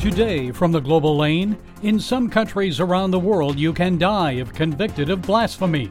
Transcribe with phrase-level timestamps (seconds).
[0.00, 4.54] Today, from the global lane, in some countries around the world, you can die if
[4.54, 5.90] convicted of blasphemy.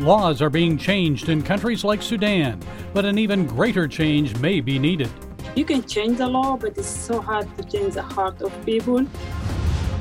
[0.00, 2.60] Laws are being changed in countries like Sudan,
[2.92, 5.08] but an even greater change may be needed.
[5.54, 9.06] You can change the law, but it's so hard to change the heart of people.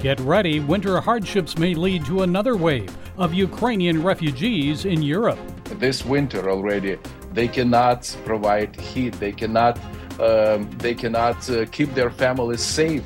[0.02, 5.38] Get ready, winter hardships may lead to another wave of Ukrainian refugees in Europe.
[5.80, 6.98] This winter already,
[7.34, 9.80] they cannot provide heat, they cannot,
[10.20, 13.04] um, they cannot uh, keep their families safe.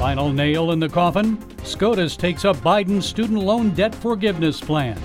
[0.00, 4.98] Final nail in the coffin SCOTUS takes up Biden's student loan debt forgiveness plan.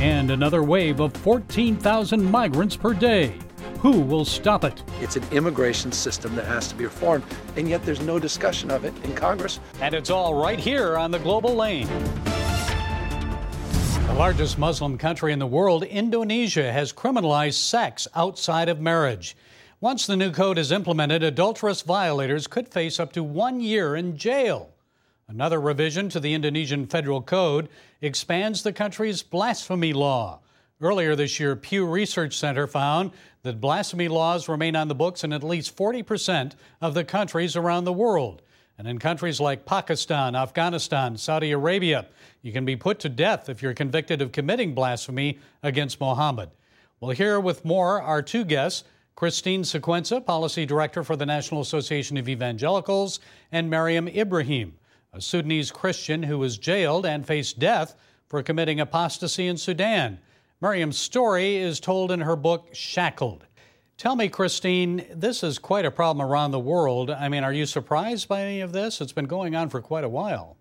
[0.00, 3.38] And another wave of 14,000 migrants per day.
[3.78, 4.82] Who will stop it?
[5.00, 7.24] It's an immigration system that has to be reformed,
[7.56, 9.60] and yet there's no discussion of it in Congress.
[9.80, 11.88] And it's all right here on the global lane.
[14.08, 19.38] The largest Muslim country in the world, Indonesia, has criminalized sex outside of marriage.
[19.80, 24.16] Once the new code is implemented, adulterous violators could face up to one year in
[24.16, 24.70] jail.
[25.28, 27.68] Another revision to the Indonesian federal code
[28.00, 30.40] expands the country's blasphemy law.
[30.80, 33.12] Earlier this year, Pew Research Center found
[33.42, 37.84] that blasphemy laws remain on the books in at least 40% of the countries around
[37.84, 38.42] the world.
[38.78, 42.06] And in countries like Pakistan, Afghanistan, Saudi Arabia,
[42.42, 46.50] you can be put to death if you're convicted of committing blasphemy against Muhammad.
[46.98, 48.82] Well, here with more are two guests
[49.18, 53.18] Christine Sequenza, Policy Director for the National Association of Evangelicals,
[53.50, 54.74] and Mariam Ibrahim,
[55.12, 57.96] a Sudanese Christian who was jailed and faced death
[58.28, 60.20] for committing apostasy in Sudan.
[60.60, 63.44] Mariam's story is told in her book, Shackled.
[63.96, 67.10] Tell me, Christine, this is quite a problem around the world.
[67.10, 69.00] I mean, are you surprised by any of this?
[69.00, 70.57] It's been going on for quite a while.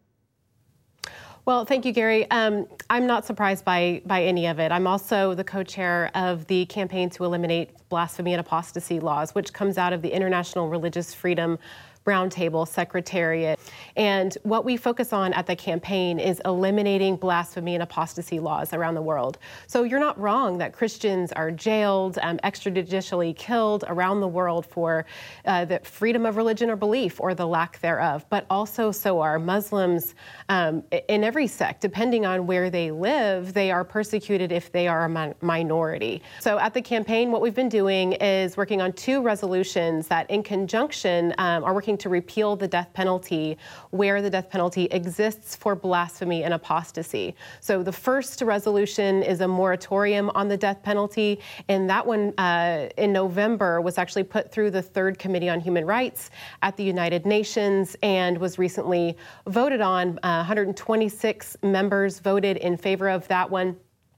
[1.47, 2.29] Well, thank you, Gary.
[2.29, 4.69] Um, I'm not surprised by by any of it.
[4.69, 9.77] I'm also the co-chair of the campaign to eliminate blasphemy and apostasy laws, which comes
[9.77, 11.57] out of the International Religious Freedom
[12.07, 13.59] Roundtable Secretariat.
[13.97, 18.95] And what we focus on at the campaign is eliminating blasphemy and apostasy laws around
[18.95, 19.37] the world.
[19.67, 25.05] So you're not wrong that Christians are jailed, um, extrajudicially killed around the world for
[25.45, 28.25] uh, the freedom of religion or belief or the lack thereof.
[28.29, 30.15] But also, so are Muslims
[30.47, 35.05] um, in every sect, depending on where they live, they are persecuted if they are
[35.05, 36.21] a min- minority.
[36.39, 40.41] So at the campaign, what we've been doing is working on two resolutions that, in
[40.43, 43.57] conjunction, um, are working to repeal the death penalty
[43.91, 47.35] where the death penalty exists for blasphemy and apostasy.
[47.59, 52.89] So the first resolution is a moratorium on the death penalty, and that one uh,
[52.97, 56.29] in November was actually put through the Third Committee on Human Rights
[56.61, 60.17] at the United Nations and was recently voted on.
[60.23, 63.75] Uh, 126 members voted in favor of that one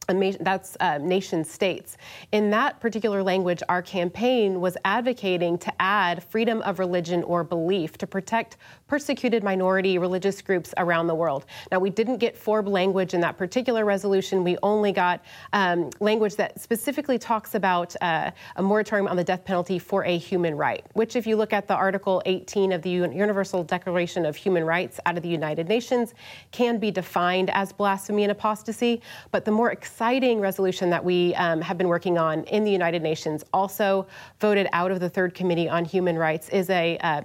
[0.09, 1.97] that's uh, nation states.
[2.31, 7.97] In that particular language, our campaign was advocating to add freedom of religion or belief
[7.99, 11.45] to protect persecuted minority religious groups around the world.
[11.71, 14.43] Now, we didn't get FORB language in that particular resolution.
[14.43, 19.45] We only got um, language that specifically talks about uh, a moratorium on the death
[19.45, 22.89] penalty for a human right, which, if you look at the Article 18 of the
[22.89, 26.13] Universal Declaration of Human Rights out of the United Nations,
[26.51, 29.01] can be defined as blasphemy and apostasy.
[29.31, 33.01] But the more exciting resolution that we um, have been working on in the United
[33.01, 34.07] Nations, also
[34.39, 37.21] voted out of the Third Committee on Human Rights, is a, uh,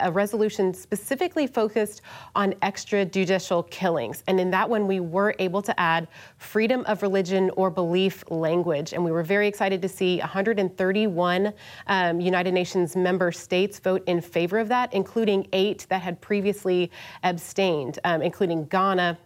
[0.00, 2.00] a resolution specifically focused
[2.34, 4.24] on extrajudicial killings.
[4.26, 6.08] And in that one, we were able to add
[6.38, 8.94] freedom of religion or belief language.
[8.94, 11.52] And we were very excited to see 131
[11.88, 16.90] um, United Nations member states vote in favor of that, including eight that had previously
[17.22, 19.18] abstained, um, including Ghana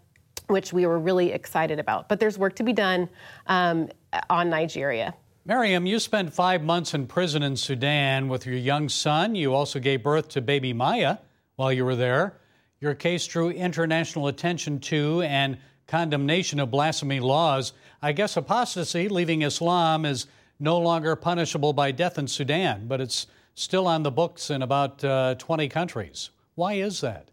[0.48, 2.08] which we were really excited about.
[2.08, 3.08] But there's work to be done
[3.46, 3.88] um,
[4.28, 5.14] on Nigeria.
[5.44, 9.34] Mariam, you spent five months in prison in Sudan with your young son.
[9.34, 11.18] You also gave birth to baby Maya
[11.56, 12.34] while you were there.
[12.80, 17.72] Your case drew international attention to and condemnation of blasphemy laws.
[18.02, 20.26] I guess apostasy, leaving Islam, is
[20.60, 25.02] no longer punishable by death in Sudan, but it's still on the books in about
[25.02, 26.30] uh, 20 countries.
[26.54, 27.30] Why is that?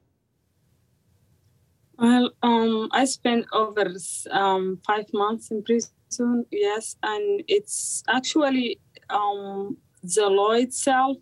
[1.98, 3.86] Well, um, I spent over
[4.32, 11.18] um, five months in prison, yes, and it's actually um, the law itself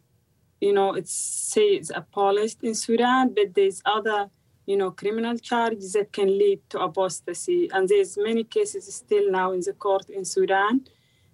[0.63, 4.29] you know, it's say it's abolished in Sudan, but there's other,
[4.65, 7.69] you know, criminal charges that can lead to apostasy.
[7.73, 10.85] And there's many cases still now in the court in Sudan.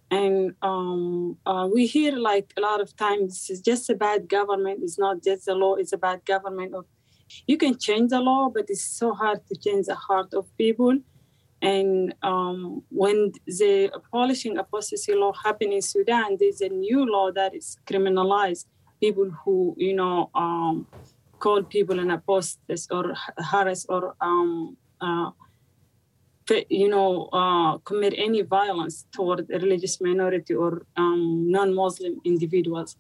[0.10, 4.80] And um, uh, we hear like a lot of times it's just a bad government.
[4.82, 6.74] It's not just the law, it's a bad government.
[6.74, 6.86] Of,
[7.48, 10.98] you can change the law, but it's so hard to change the heart of people.
[11.62, 17.54] And um, when the abolishing apostasy law happened in Sudan, there's a new law that
[17.54, 18.66] is criminalized
[19.00, 20.88] people who you know um,
[21.40, 25.32] call people an apostate or harass or um, uh,
[26.70, 32.98] you know, uh, commit any violence toward a religious minority or um, non-Muslim individuals.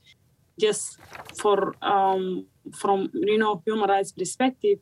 [0.59, 0.99] Just
[1.39, 4.79] for um, from you know human rights perspective,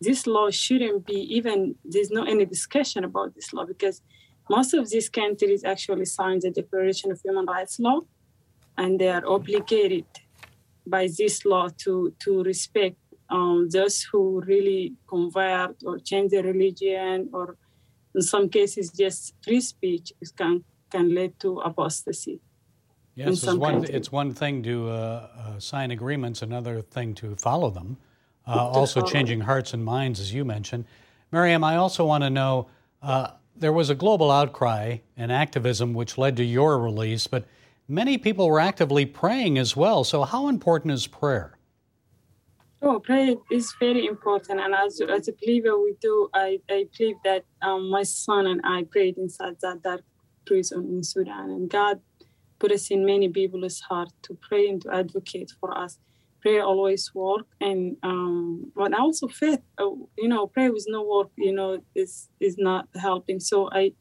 [0.00, 1.76] this law shouldn't be even.
[1.84, 4.02] There's no any discussion about this law because
[4.48, 8.00] most of these countries actually signed the Declaration of Human Rights Law,
[8.76, 10.06] and they are obligated
[10.86, 12.96] by this law to to respect
[13.28, 17.56] um, those who really convert or change their religion or
[18.14, 22.40] in some cases, just free speech can can lead to apostasy.
[23.20, 27.68] Yes, it's one, it's one thing to uh, uh, sign agreements, another thing to follow
[27.68, 27.98] them.
[28.46, 29.12] Uh, also, follow.
[29.12, 30.86] changing hearts and minds, as you mentioned.
[31.30, 32.68] Miriam, I also want to know
[33.02, 37.44] uh, there was a global outcry and activism which led to your release, but
[37.88, 40.02] many people were actively praying as well.
[40.02, 41.58] So, how important is prayer?
[42.80, 46.30] Oh, prayer is very important, and as as a believer, we do.
[46.32, 50.00] I, I believe that um, my son and I prayed inside that dark
[50.46, 52.00] prison in Sudan, and God
[52.60, 55.98] put us in many people's heart to pray and to advocate for us.
[56.42, 59.60] Prayer always work, and um, but also faith.
[59.78, 63.40] Uh, you know, prayer with no work, you know, is is not helping.
[63.40, 63.92] So I,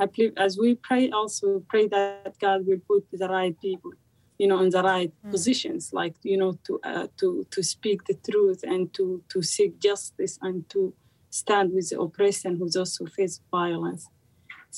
[0.00, 3.92] I believe as we pray, also pray that God will put the right people
[4.38, 5.30] you know in the right mm.
[5.30, 9.80] positions like you know to uh, to to speak the truth and to to seek
[9.80, 10.92] justice and to
[11.30, 14.08] stand with the oppressed and who also face violence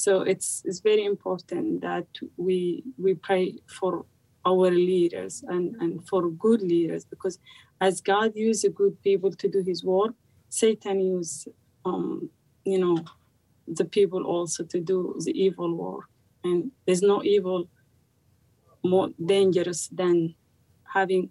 [0.03, 2.09] so it's it's very important that
[2.47, 2.59] we
[3.05, 3.45] we pray
[3.79, 3.93] for
[4.51, 7.37] our leaders and and for good leaders because
[7.81, 10.15] as god uses good people to do his work
[10.61, 11.49] satan uses
[11.85, 12.31] um
[12.65, 12.99] you know
[13.77, 16.05] the people also to do the evil work.
[16.45, 17.69] And there's no evil
[18.85, 20.35] more dangerous than
[20.95, 21.31] having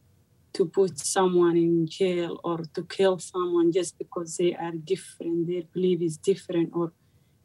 [0.53, 5.63] to put someone in jail or to kill someone just because they are different, their
[5.73, 6.91] belief is different, or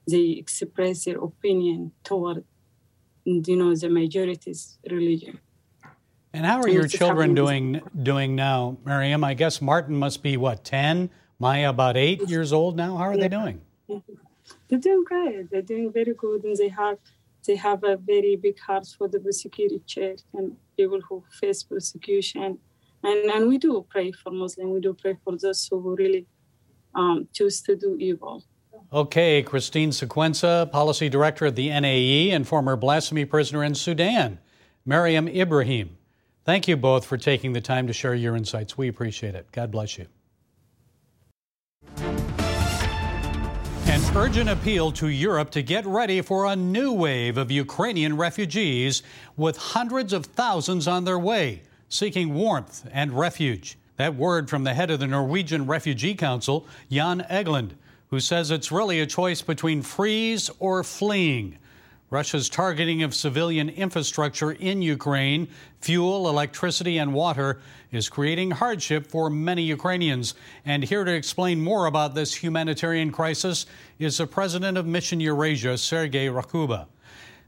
[0.06, 2.44] they express their opinion toward,
[3.24, 5.38] you know, the majority's religion.
[6.34, 9.22] And how are your children doing doing now, Miriam?
[9.22, 12.96] I guess Martin must be what ten, Maya about eight years old now.
[12.96, 13.20] How are yeah.
[13.20, 13.60] they doing?
[14.68, 15.50] They're doing great.
[15.50, 16.96] They're doing very good, and they have
[17.46, 22.58] they have a very big heart for the persecuted church and people who face persecution.
[23.04, 24.72] And, and we do pray for Muslims.
[24.72, 26.26] We do pray for those who really
[26.94, 28.44] um, choose to do evil.
[28.94, 34.38] Okay, Christine Sequenza, Policy Director at the NAE and former blasphemy prisoner in Sudan,
[34.84, 35.96] Miriam Ibrahim.
[36.44, 38.76] Thank you both for taking the time to share your insights.
[38.76, 39.50] We appreciate it.
[39.50, 40.08] God bless you.
[43.86, 49.02] An urgent appeal to Europe to get ready for a new wave of Ukrainian refugees,
[49.38, 53.78] with hundreds of thousands on their way, seeking warmth and refuge.
[53.96, 57.70] That word from the head of the Norwegian Refugee Council, Jan Egeland,
[58.12, 61.56] who says it's really a choice between freeze or fleeing.
[62.10, 65.48] Russia's targeting of civilian infrastructure in Ukraine,
[65.80, 70.34] fuel, electricity, and water, is creating hardship for many Ukrainians.
[70.66, 73.64] And here to explain more about this humanitarian crisis
[73.98, 76.88] is the president of Mission Eurasia, Sergei Rakhuba.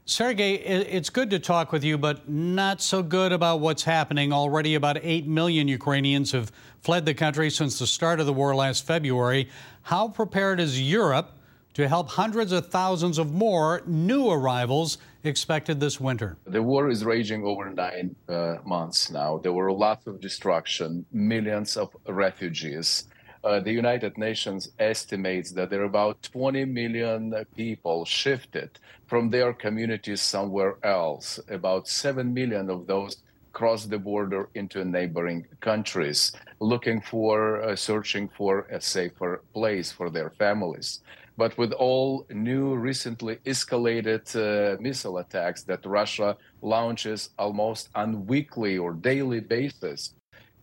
[0.07, 4.31] Sergei, it's good to talk with you, but not so good about what's happening.
[4.31, 8.53] Already about 8 million Ukrainians have fled the country since the start of the war
[8.53, 9.49] last February.
[9.81, 11.31] How prepared is Europe
[11.73, 16.37] to help hundreds of thousands of more new arrivals expected this winter.
[16.45, 19.39] The war is raging over nine uh, months now.
[19.39, 23.07] There were lots of destruction, millions of refugees.
[23.45, 28.71] Uh, the United Nations estimates that there are about 20 million people shifted
[29.05, 31.39] from their communities somewhere else.
[31.47, 33.17] About 7 million of those
[33.53, 40.09] crossed the border into neighboring countries, looking for, uh, searching for a safer place for
[40.09, 41.01] their families.
[41.37, 48.79] But with all new, recently escalated uh, missile attacks that Russia launches almost on weekly
[48.79, 50.15] or daily basis,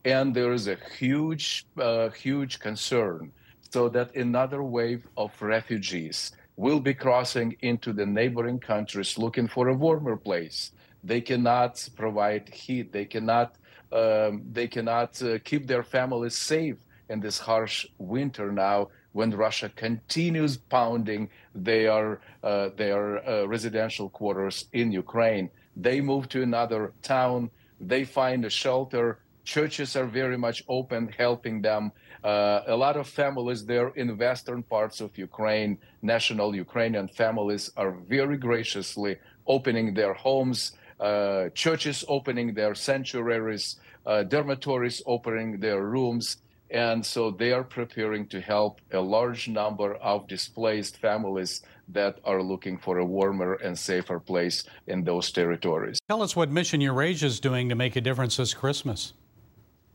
[0.04, 3.32] and there is a huge, uh, huge concern,
[3.71, 9.68] so that another wave of refugees will be crossing into the neighboring countries looking for
[9.68, 10.73] a warmer place.
[11.04, 12.92] They cannot provide heat.
[12.92, 13.56] They cannot.
[13.92, 16.78] Um, they cannot uh, keep their families safe
[17.11, 24.66] in this harsh winter now when Russia continues pounding their uh, their uh, residential quarters
[24.73, 25.50] in Ukraine.
[25.76, 27.50] They move to another town.
[27.80, 29.18] They find a shelter.
[29.44, 31.92] Churches are very much open, helping them.
[32.22, 37.92] Uh, a lot of families there in western parts of Ukraine, national Ukrainian families, are
[37.92, 40.72] very graciously opening their homes.
[41.00, 46.37] Uh, churches opening their sanctuaries, uh, dormitories opening their rooms
[46.72, 52.42] And so they are preparing to help a large number of displaced families that are
[52.42, 55.99] looking for a warmer and safer place in those territories.
[56.08, 59.12] Tell us what Mission Eurasia is doing to make a difference this Christmas.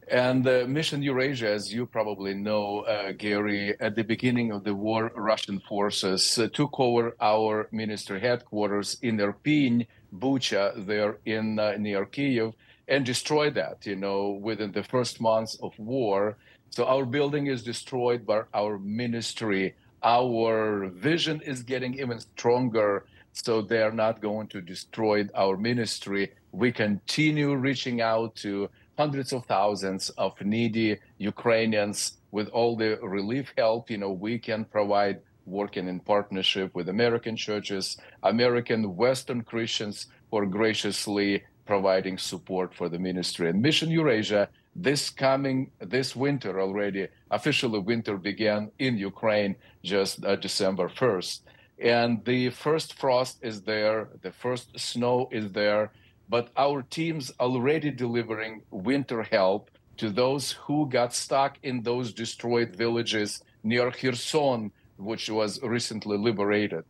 [0.10, 4.74] And uh, Mission Eurasia, as you probably know, uh, Gary, at the beginning of the
[4.74, 9.86] war, Russian forces uh, took over our ministry headquarters in Irpin,
[10.18, 12.54] Bucha, there in uh, near Kiev,
[12.88, 13.86] and destroyed that.
[13.86, 16.38] You know, within the first months of war,
[16.70, 23.06] so our building is destroyed, but our ministry, our vision is getting even stronger.
[23.34, 26.32] So they are not going to destroy our ministry.
[26.54, 33.54] We continue reaching out to hundreds of thousands of needy Ukrainians with all the relief
[33.58, 33.90] help.
[33.90, 40.46] You know, we can provide working in partnership with American churches, American Western Christians are
[40.46, 43.50] graciously providing support for the ministry.
[43.50, 50.36] And Mission Eurasia this coming this winter already officially winter began in ukraine just uh,
[50.36, 51.42] december 1st
[51.80, 55.92] and the first frost is there the first snow is there
[56.30, 62.76] but our teams already delivering winter help to those who got stuck in those destroyed
[62.76, 66.84] villages near kherson which was recently liberated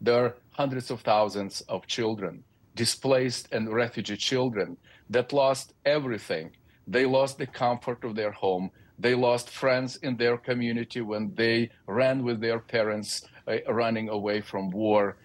[0.00, 2.44] there are hundreds of thousands of children
[2.74, 4.76] displaced and refugee children
[5.10, 6.50] that lost everything
[6.88, 8.70] they lost the comfort of their home.
[8.98, 14.40] They lost friends in their community when they ran with their parents uh, running away
[14.40, 15.18] from war.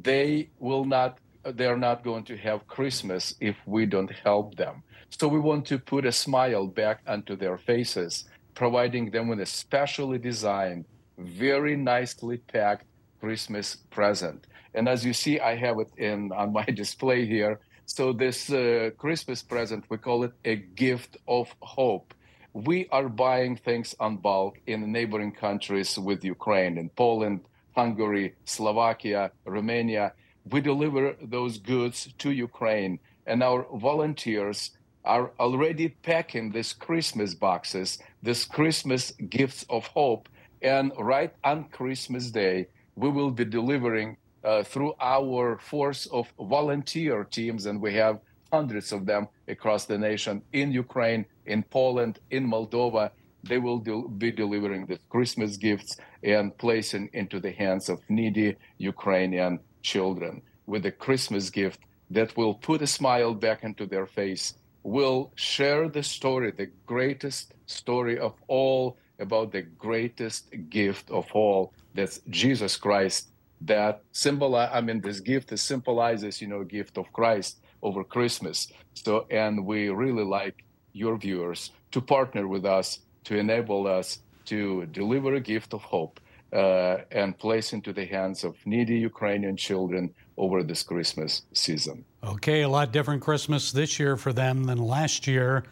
[0.00, 4.82] They will not they are not going to have Christmas if we don't help them.
[5.10, 9.46] So we want to put a smile back onto their faces, providing them with a
[9.46, 10.84] specially designed,
[11.16, 12.84] very nicely packed
[13.20, 14.46] Christmas present.
[14.74, 17.60] And as you see, I have it in on my display here.
[17.86, 22.12] So this uh, Christmas present, we call it a gift of hope.
[22.52, 27.40] We are buying things on bulk in neighboring countries with Ukraine, in Poland,
[27.74, 30.12] Hungary, Slovakia, Romania.
[30.50, 34.70] We deliver those goods to Ukraine, and our volunteers
[35.04, 40.28] are already packing these Christmas boxes, these Christmas gifts of hope.
[40.62, 47.24] And right on Christmas Day, we will be delivering uh, through our force of volunteer
[47.24, 48.20] teams, and we have
[48.52, 53.10] hundreds of them across the nation in Ukraine, in Poland, in Moldova.
[53.44, 58.56] They will do, be delivering the Christmas gifts and placing into the hands of needy
[58.78, 61.80] Ukrainian children with a Christmas gift
[62.10, 67.54] that will put a smile back into their face, will share the story, the greatest
[67.66, 71.72] story of all, about the greatest gift of all.
[71.94, 73.28] That's Jesus Christ.
[73.60, 78.68] That symbolize i mean this gift symbolizes you know gift of christ over christmas.
[78.94, 84.86] So and we really like your viewers to partner with us to enable us to
[84.86, 86.20] deliver a gift of hope
[86.52, 92.62] uh, and place into the hands of needy ukrainian children over this christmas season okay
[92.62, 95.64] a lot different christmas this year for them than last year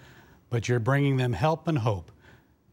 [0.50, 2.10] but you're bringing them help and hope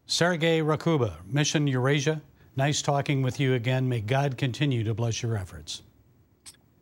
[0.06, 2.20] sergei rakhuba mission eurasia
[2.56, 3.88] Nice talking with you again.
[3.88, 5.82] May God continue to bless your efforts.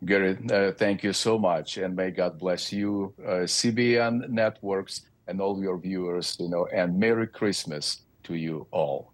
[0.05, 5.41] Gary, uh, thank you so much, and may God bless you, uh, CBN networks, and
[5.41, 6.37] all your viewers.
[6.39, 9.12] You know, and Merry Christmas to you all.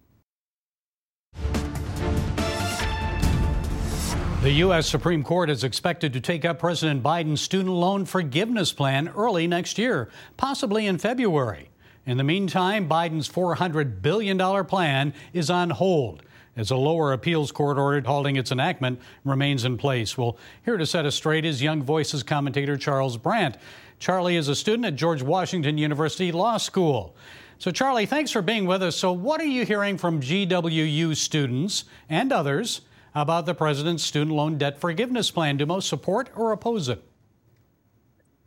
[4.41, 4.87] The U.S.
[4.87, 9.77] Supreme Court is expected to take up President Biden's student loan forgiveness plan early next
[9.77, 11.69] year, possibly in February.
[12.05, 16.23] In the meantime, Biden's $400 billion plan is on hold
[16.55, 20.17] as a lower appeals court order halting its enactment remains in place.
[20.17, 23.57] Well, here to set us straight is Young Voices commentator Charles Brandt.
[23.99, 27.13] Charlie is a student at George Washington University Law School.
[27.57, 28.95] So, Charlie, thanks for being with us.
[28.95, 32.79] So, what are you hearing from GWU students and others
[33.13, 35.57] about the president's student loan debt forgiveness plan?
[35.57, 37.03] Do most support or oppose it?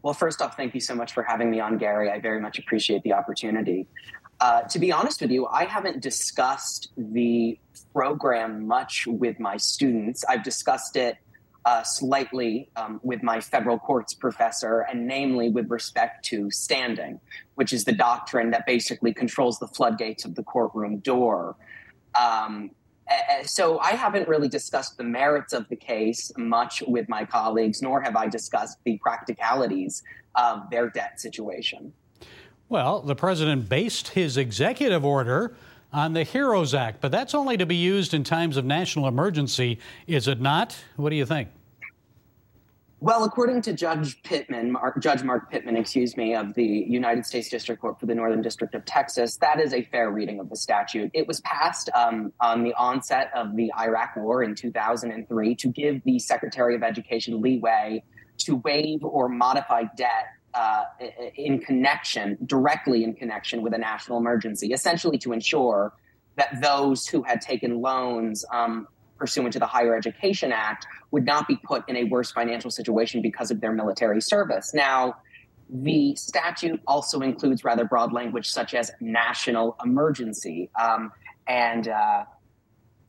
[0.02, 2.10] Well, first off, thank you so much for having me on, Gary.
[2.10, 3.86] I very much appreciate the opportunity.
[4.40, 7.58] Uh, to be honest with you, I haven't discussed the
[7.92, 10.24] program much with my students.
[10.28, 11.18] I've discussed it
[11.64, 17.20] uh, slightly um, with my federal courts professor, and namely with respect to standing,
[17.54, 21.54] which is the doctrine that basically controls the floodgates of the courtroom door.
[22.20, 22.72] Um,
[23.10, 27.82] Uh, so I haven't really discussed the merits of the case much with my colleagues,
[27.82, 30.02] nor have I discussed the practicalities
[30.34, 31.92] of their debt situation.
[32.68, 35.54] Well, the president based his executive order
[35.92, 39.78] on the HEROES Act, but that's only to be used in times of national emergency,
[40.06, 40.76] is it not?
[40.96, 41.48] What do you think?
[43.02, 47.48] Well, according to Judge Pittman, Mark, Judge Mark Pittman, excuse me, of the United States
[47.48, 50.54] District Court for the Northern District of Texas, that is a fair reading of the
[50.54, 51.10] statute.
[51.12, 56.00] It was passed um, on the onset of the Iraq War in 2003 to give
[56.04, 58.04] the Secretary of Education leeway
[58.38, 60.84] to waive or modify debt uh,
[61.34, 65.92] in connection, directly in connection with a national emergency, essentially to ensure
[66.36, 68.86] that those who had taken loans um,
[69.22, 73.22] pursuant to the Higher Education Act would not be put in a worse financial situation
[73.22, 74.74] because of their military service.
[74.74, 75.14] Now,
[75.70, 80.70] the statute also includes rather broad language such as national emergency.
[80.74, 81.12] Um,
[81.46, 82.24] and uh,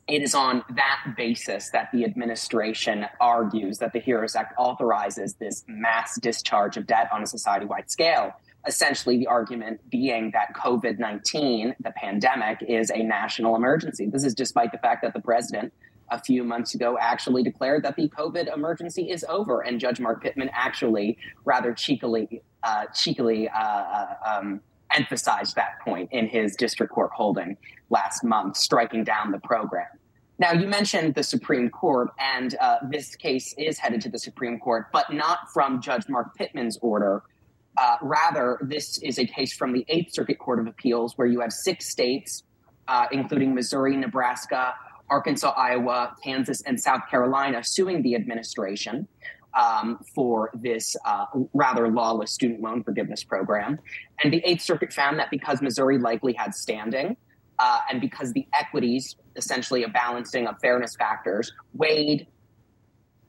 [0.07, 5.63] it is on that basis that the administration argues that the HEROES Act authorizes this
[5.67, 8.33] mass discharge of debt on a society wide scale.
[8.67, 14.05] Essentially, the argument being that COVID 19, the pandemic, is a national emergency.
[14.05, 15.73] This is despite the fact that the president
[16.13, 20.21] a few months ago actually declared that the COVID emergency is over, and Judge Mark
[20.21, 26.93] Pittman actually rather cheekily, uh, cheekily uh, uh, um, emphasized that point in his district
[26.93, 27.57] court holding
[27.89, 29.87] last month, striking down the program.
[30.39, 34.59] Now, you mentioned the Supreme Court, and uh, this case is headed to the Supreme
[34.59, 37.23] Court, but not from Judge Mark Pittman's order.
[37.77, 41.39] Uh, rather, this is a case from the Eighth Circuit Court of Appeals, where you
[41.39, 42.43] have six states,
[42.87, 44.73] uh, including Missouri, Nebraska,
[45.13, 49.07] Arkansas, Iowa, Kansas, and South Carolina suing the administration
[49.53, 53.77] um, for this uh, rather lawless student loan forgiveness program.
[54.23, 57.15] And the Eighth Circuit found that because Missouri likely had standing,
[57.59, 62.25] uh, and because the equities, essentially a balancing of fairness factors, weighed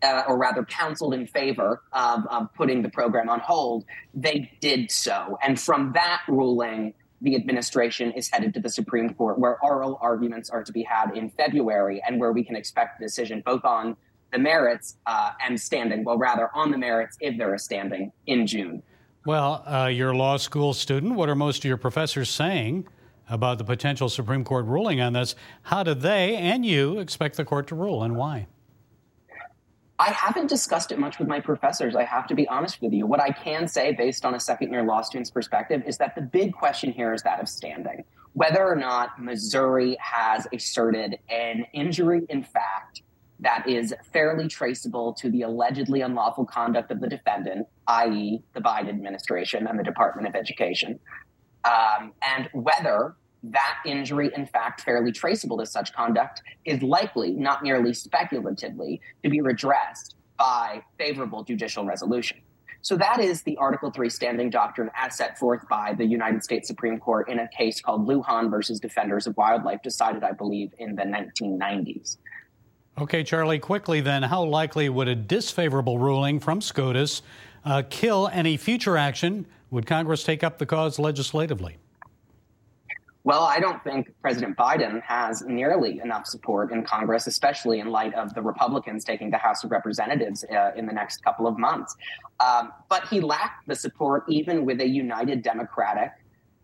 [0.03, 4.91] uh, or rather counseled in favor of, of, putting the program on hold, they did
[4.91, 5.39] so.
[5.43, 6.95] And from that ruling,
[7.25, 11.17] the administration is headed to the Supreme Court, where oral arguments are to be had
[11.17, 13.97] in February, and where we can expect a decision both on
[14.31, 18.47] the merits uh, and standing, well, rather on the merits if there is standing in
[18.47, 18.83] June.
[19.25, 21.15] Well, uh, you're a law school student.
[21.15, 22.87] What are most of your professors saying
[23.31, 25.35] about the potential Supreme Court ruling on this?
[25.63, 28.47] How do they and you expect the court to rule, and why?
[29.99, 31.95] I haven't discussed it much with my professors.
[31.95, 33.07] I have to be honest with you.
[33.07, 36.23] What I can say, based on a second year law student's perspective, is that the
[36.23, 38.05] big question here is that of standing.
[38.33, 43.03] Whether or not Missouri has asserted an injury in fact
[43.39, 48.89] that is fairly traceable to the allegedly unlawful conduct of the defendant, i.e., the Biden
[48.89, 50.99] administration and the Department of Education,
[51.65, 53.15] um, and whether
[53.51, 59.31] that injury, in fact, fairly traceable to such conduct, is likely, not merely speculatively, to
[59.31, 62.39] be redressed by favorable judicial resolution.
[62.81, 66.69] So that is the Article 3 standing doctrine as set forth by the United States
[66.69, 70.95] Supreme Court in a case called Lujan versus Defenders of Wildlife, decided, I believe, in
[70.95, 72.19] the 1990s.
[72.99, 77.23] Okay, Charlie, quickly then, how likely would a disfavorable ruling from SCOTUS
[77.65, 79.47] uh, kill any future action?
[79.71, 81.79] Would Congress take up the cause legislatively?
[83.27, 88.13] Well, I don't think President Biden has nearly enough support in Congress, especially in light
[88.13, 91.97] of the Republicans taking the House of Representatives uh, in the next couple of months.
[92.41, 96.11] Um, but he lacked the support even with a united Democratic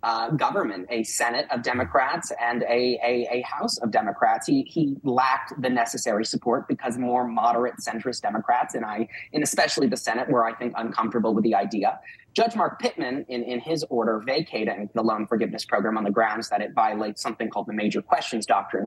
[0.02, 4.46] uh, government, a Senate of Democrats and a, a, a, House of Democrats.
[4.46, 9.88] He, he lacked the necessary support because more moderate centrist Democrats, and I, and especially
[9.88, 12.00] the Senate, were, I think, uncomfortable with the idea.
[12.32, 16.48] Judge Mark Pittman, in, in his order vacating the loan forgiveness program on the grounds
[16.48, 18.86] that it violates something called the major questions doctrine,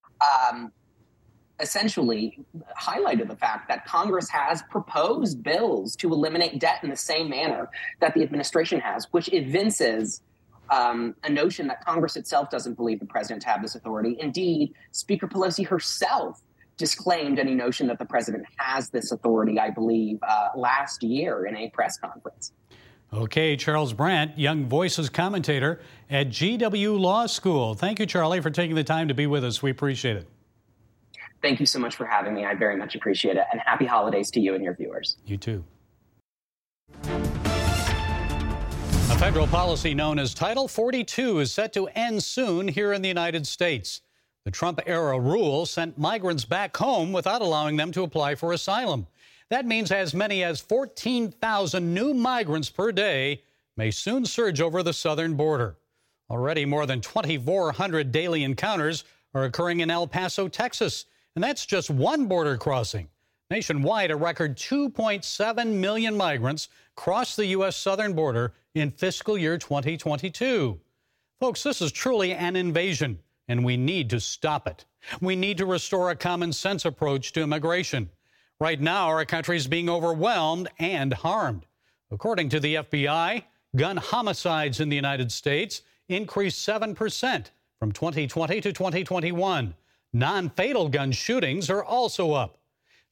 [0.50, 0.72] um,
[1.60, 2.40] essentially
[2.80, 7.70] highlighted the fact that Congress has proposed bills to eliminate debt in the same manner
[8.00, 10.22] that the administration has, which evinces
[10.70, 14.18] um, a notion that Congress itself doesn't believe the president to have this authority.
[14.20, 16.42] Indeed, Speaker Pelosi herself
[16.78, 21.56] disclaimed any notion that the president has this authority, I believe, uh, last year in
[21.56, 22.52] a press conference.
[23.14, 27.76] Okay, Charles Brandt, Young Voices commentator at GW Law School.
[27.76, 29.62] Thank you, Charlie, for taking the time to be with us.
[29.62, 30.28] We appreciate it.
[31.44, 32.46] Thank you so much for having me.
[32.46, 33.44] I very much appreciate it.
[33.52, 35.18] And happy holidays to you and your viewers.
[35.26, 35.64] You too.
[39.24, 43.48] Federal policy known as Title 42 is set to end soon here in the United
[43.48, 44.02] States.
[44.44, 49.08] The Trump era rule sent migrants back home without allowing them to apply for asylum.
[49.50, 53.42] That means as many as 14,000 new migrants per day
[53.78, 55.78] may soon surge over the southern border.
[56.30, 61.06] Already more than 2,400 daily encounters are occurring in El Paso, Texas,
[61.36, 63.08] and that's just one border crossing.
[63.54, 67.78] Nationwide, a record 2.7 million migrants crossed the U.S.
[67.78, 70.80] southern border in fiscal year 2022.
[71.40, 74.86] Folks, this is truly an invasion, and we need to stop it.
[75.22, 78.10] We need to restore a common sense approach to immigration.
[78.60, 81.68] Right now, our country is being overwhelmed and harmed.
[82.10, 83.44] According to the FBI,
[83.76, 89.76] gun homicides in the United States increased 7% from 2020 to 2021.
[90.12, 92.58] Non fatal gun shootings are also up.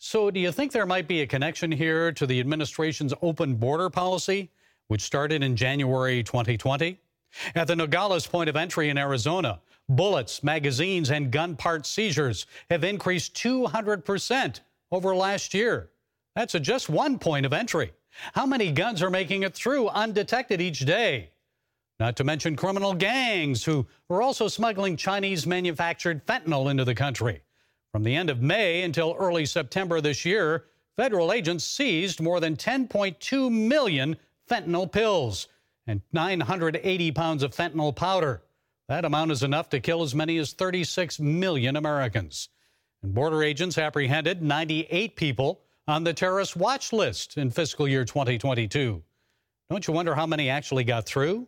[0.04, 3.88] So, do you think there might be a connection here to the administration's open border
[3.88, 4.50] policy,
[4.88, 7.00] which started in January 2020?
[7.54, 12.84] At the Nogales point of entry in Arizona, bullets, magazines, and gun part seizures have
[12.84, 14.62] increased 200%
[14.92, 15.92] over last year.
[16.36, 17.94] That's at just one point of entry.
[18.34, 21.30] How many guns are making it through undetected each day?
[22.00, 27.44] Not to mention criminal gangs who are also smuggling Chinese manufactured fentanyl into the country.
[27.92, 32.56] From the end of May until early September this year, federal agents seized more than
[32.56, 34.16] 10.2 million
[34.50, 35.48] fentanyl pills
[35.88, 38.44] and 980 pounds of fentanyl powder.
[38.88, 42.50] That amount is enough to kill as many as 36 million Americans.
[43.04, 49.04] And border agents apprehended 98 people on the terrorist watch list in fiscal year 2022.
[49.70, 51.48] Don't you wonder how many actually got through?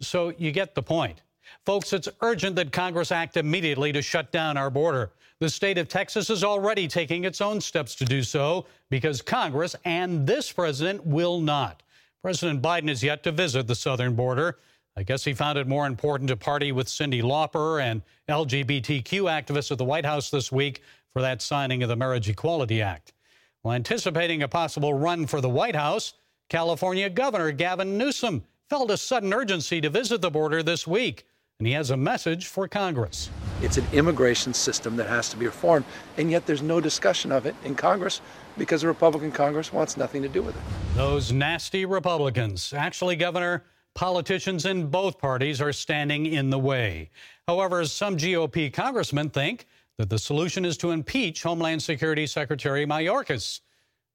[0.00, 1.22] So you get the point.
[1.64, 5.10] Folks, it's urgent that Congress act immediately to shut down our border.
[5.40, 9.76] The state of Texas is already taking its own steps to do so because Congress
[9.84, 11.82] and this president will not.
[12.22, 14.58] President Biden is yet to visit the southern border.
[14.96, 19.70] I guess he found it more important to party with Cyndi Lauper and LGBTQ activists
[19.70, 20.82] at the White House this week
[21.12, 23.12] for that signing of the Marriage Equality Act.
[23.62, 26.14] Well, anticipating a possible run for the White House,
[26.48, 31.26] California Governor Gavin Newsom felt a sudden urgency to visit the border this week,
[31.58, 33.30] and he has a message for Congress.
[33.62, 35.84] It's an immigration system that has to be reformed,
[36.16, 38.20] and yet there's no discussion of it in Congress
[38.56, 40.62] because the Republican Congress wants nothing to do with it.
[40.94, 42.72] Those nasty Republicans.
[42.72, 43.64] Actually, Governor,
[43.96, 47.10] politicians in both parties are standing in the way.
[47.48, 49.66] However, some GOP congressmen think
[49.96, 53.62] that the solution is to impeach Homeland Security Secretary Mayorkas.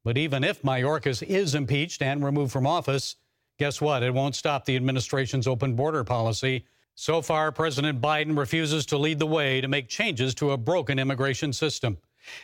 [0.06, 3.18] But even if Mayorkas is impeached and removed from office,
[3.60, 4.02] guess what?
[4.02, 6.64] It won't stop the administration's open border policy.
[6.96, 11.00] So far, President Biden refuses to lead the way to make changes to a broken
[11.00, 11.98] immigration system.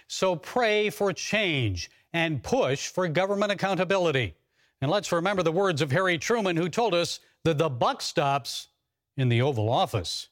[0.07, 4.35] So pray for change and push for government accountability.
[4.81, 8.69] And let's remember the words of Harry Truman, who told us that the buck stops
[9.17, 10.29] in the Oval Office.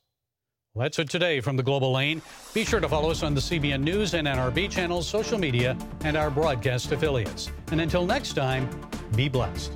[0.74, 2.22] Well, that's it today from the Global Lane.
[2.54, 6.16] Be sure to follow us on the CBN News and NRB channels, social media, and
[6.16, 7.50] our broadcast affiliates.
[7.72, 8.70] And until next time,
[9.16, 9.72] be blessed.